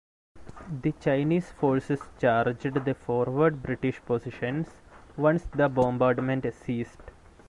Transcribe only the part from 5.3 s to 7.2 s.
the bombardment ceased.